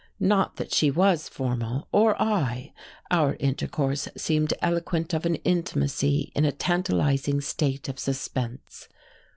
[0.19, 2.73] Not that she was formal, or I:
[3.11, 8.87] our intercourse seemed eloquent of an intimacy in a tantalizing state of suspense.